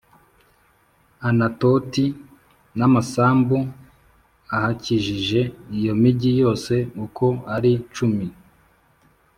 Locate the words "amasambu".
2.87-3.57